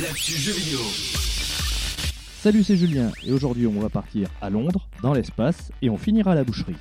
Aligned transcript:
l'actu 0.00 0.32
jeu 0.32 0.52
vidéo. 0.52 0.80
Salut, 2.42 2.62
c'est 2.62 2.76
Julien, 2.76 3.10
et 3.24 3.32
aujourd'hui 3.32 3.66
on 3.66 3.80
va 3.80 3.88
partir 3.88 4.28
à 4.42 4.50
Londres, 4.50 4.86
dans 5.02 5.14
l'espace, 5.14 5.72
et 5.80 5.88
on 5.88 5.96
finira 5.96 6.34
la 6.34 6.44
boucherie. 6.44 6.76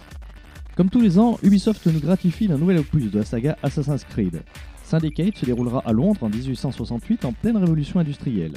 Comme 0.76 0.90
tous 0.90 1.00
les 1.00 1.18
ans, 1.18 1.40
Ubisoft 1.42 1.86
nous 1.86 2.02
gratifie 2.02 2.50
d'un 2.50 2.58
nouvel 2.58 2.80
opus 2.80 3.10
de 3.10 3.20
la 3.20 3.26
saga 3.26 3.58
Assassin's 3.64 4.04
Creed. 4.04 4.44
Syndicate 4.84 5.38
se 5.38 5.46
déroulera 5.46 5.82
à 5.86 5.94
Londres 5.94 6.24
en 6.24 6.30
1868 6.30 7.24
en 7.24 7.32
pleine 7.32 7.58
révolution 7.58 8.02
industrielle. 8.02 8.54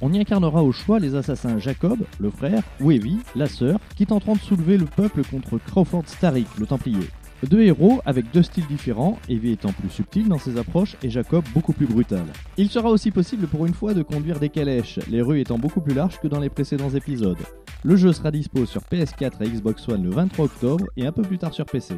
On 0.00 0.12
y 0.12 0.20
incarnera 0.20 0.62
au 0.62 0.70
choix 0.70 1.00
les 1.00 1.16
assassins 1.16 1.58
Jacob, 1.58 2.06
le 2.20 2.30
frère, 2.30 2.62
ou 2.80 2.92
Evie, 2.92 3.18
la 3.34 3.48
sœur, 3.48 3.80
qui 3.96 4.06
tenteront 4.06 4.34
de 4.34 4.40
soulever 4.40 4.78
le 4.78 4.86
peuple 4.86 5.24
contre 5.24 5.58
Crawford 5.58 6.04
Starrick, 6.06 6.46
le 6.58 6.66
Templier. 6.66 7.08
Deux 7.42 7.60
héros 7.60 8.00
avec 8.06 8.30
deux 8.32 8.42
styles 8.42 8.66
différents, 8.66 9.18
Evie 9.28 9.52
étant 9.52 9.72
plus 9.72 9.90
subtil 9.90 10.26
dans 10.28 10.38
ses 10.38 10.56
approches 10.56 10.96
et 11.02 11.10
Jacob 11.10 11.44
beaucoup 11.52 11.74
plus 11.74 11.86
brutal. 11.86 12.24
Il 12.56 12.70
sera 12.70 12.88
aussi 12.88 13.10
possible 13.10 13.46
pour 13.46 13.66
une 13.66 13.74
fois 13.74 13.92
de 13.92 14.02
conduire 14.02 14.40
des 14.40 14.48
calèches, 14.48 14.98
les 15.10 15.20
rues 15.20 15.40
étant 15.40 15.58
beaucoup 15.58 15.82
plus 15.82 15.94
larges 15.94 16.18
que 16.18 16.28
dans 16.28 16.40
les 16.40 16.48
précédents 16.48 16.90
épisodes. 16.90 17.36
Le 17.84 17.96
jeu 17.96 18.12
sera 18.12 18.30
dispo 18.30 18.64
sur 18.64 18.80
PS4 18.82 19.42
et 19.42 19.48
Xbox 19.48 19.86
One 19.88 20.02
le 20.04 20.10
23 20.10 20.46
octobre 20.46 20.86
et 20.96 21.06
un 21.06 21.12
peu 21.12 21.22
plus 21.22 21.36
tard 21.36 21.52
sur 21.52 21.66
PC. 21.66 21.96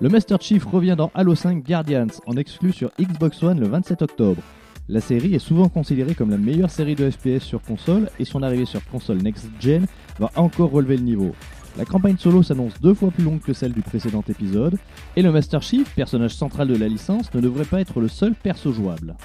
Le 0.00 0.08
Master 0.08 0.40
Chief 0.40 0.64
revient 0.64 0.94
dans 0.96 1.10
Halo 1.14 1.34
5 1.34 1.64
Guardians 1.64 2.06
en 2.26 2.36
exclu 2.36 2.72
sur 2.72 2.90
Xbox 3.00 3.42
One 3.42 3.58
le 3.58 3.66
27 3.66 4.02
octobre. 4.02 4.42
La 4.88 5.00
série 5.00 5.34
est 5.34 5.40
souvent 5.40 5.68
considérée 5.68 6.14
comme 6.14 6.30
la 6.30 6.38
meilleure 6.38 6.70
série 6.70 6.94
de 6.94 7.10
FPS 7.10 7.42
sur 7.42 7.60
console 7.62 8.08
et 8.18 8.24
son 8.24 8.42
arrivée 8.42 8.66
sur 8.66 8.84
console 8.86 9.18
next-gen 9.18 9.86
va 10.18 10.30
encore 10.36 10.70
relever 10.70 10.96
le 10.96 11.04
niveau. 11.04 11.32
La 11.78 11.86
campagne 11.86 12.18
solo 12.18 12.42
s'annonce 12.42 12.78
deux 12.82 12.92
fois 12.92 13.10
plus 13.10 13.24
longue 13.24 13.40
que 13.40 13.54
celle 13.54 13.72
du 13.72 13.80
précédent 13.80 14.22
épisode, 14.28 14.78
et 15.16 15.22
le 15.22 15.32
Master 15.32 15.62
Chief, 15.62 15.88
personnage 15.94 16.34
central 16.34 16.68
de 16.68 16.76
la 16.76 16.86
licence, 16.86 17.32
ne 17.32 17.40
devrait 17.40 17.64
pas 17.64 17.80
être 17.80 18.00
le 18.00 18.08
seul 18.08 18.34
perso 18.34 18.72
jouable. 18.72 19.16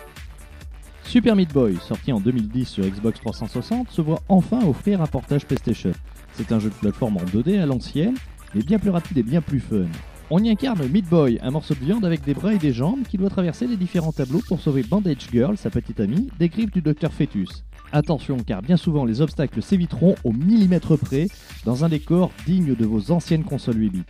Super 1.03 1.35
Meat 1.35 1.53
Boy, 1.53 1.77
sorti 1.77 2.13
en 2.13 2.21
2010 2.21 2.65
sur 2.65 2.85
Xbox 2.85 3.19
360, 3.19 3.91
se 3.91 4.01
voit 4.01 4.21
enfin 4.29 4.65
offrir 4.65 5.01
un 5.01 5.07
portage 5.07 5.45
PlayStation. 5.45 5.91
C'est 6.33 6.51
un 6.51 6.59
jeu 6.59 6.69
de 6.69 6.75
plateforme 6.75 7.17
en 7.17 7.25
2D 7.25 7.61
à 7.61 7.65
l'ancienne, 7.65 8.15
mais 8.55 8.61
bien 8.61 8.79
plus 8.79 8.91
rapide 8.91 9.17
et 9.17 9.23
bien 9.23 9.41
plus 9.41 9.59
fun. 9.59 9.87
On 10.29 10.43
y 10.43 10.49
incarne 10.49 10.85
Meat 10.87 11.07
Boy, 11.09 11.39
un 11.41 11.51
morceau 11.51 11.73
de 11.73 11.79
viande 11.79 12.05
avec 12.05 12.23
des 12.23 12.33
bras 12.33 12.53
et 12.53 12.57
des 12.57 12.73
jambes 12.73 13.03
qui 13.07 13.17
doit 13.17 13.29
traverser 13.29 13.67
les 13.67 13.77
différents 13.77 14.11
tableaux 14.11 14.41
pour 14.47 14.59
sauver 14.59 14.83
Bandage 14.83 15.29
Girl, 15.31 15.57
sa 15.57 15.69
petite 15.69 15.99
amie, 15.99 16.29
des 16.39 16.49
griffes 16.49 16.71
du 16.71 16.81
Docteur 16.81 17.13
Fetus. 17.13 17.63
Attention 17.91 18.37
car 18.45 18.61
bien 18.61 18.77
souvent 18.77 19.05
les 19.05 19.21
obstacles 19.21 19.61
s'éviteront 19.61 20.15
au 20.23 20.31
millimètre 20.31 20.97
près 20.97 21.27
dans 21.65 21.85
un 21.85 21.89
décor 21.89 22.31
digne 22.45 22.75
de 22.75 22.85
vos 22.85 23.11
anciennes 23.11 23.43
consoles 23.43 23.79
8 23.79 23.89
bits. 23.89 24.03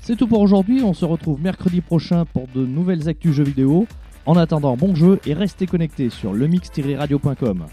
C'est 0.00 0.16
tout 0.16 0.26
pour 0.26 0.40
aujourd'hui, 0.40 0.82
on 0.82 0.94
se 0.94 1.04
retrouve 1.04 1.40
mercredi 1.40 1.80
prochain 1.80 2.24
pour 2.24 2.48
de 2.54 2.66
nouvelles 2.66 3.08
actus 3.08 3.32
jeux 3.32 3.44
vidéo. 3.44 3.86
En 4.26 4.36
attendant, 4.36 4.76
bon 4.76 4.94
jeu 4.94 5.20
et 5.26 5.34
restez 5.34 5.66
connectés 5.66 6.10
sur 6.10 6.32
lemix-radio.com. 6.32 7.66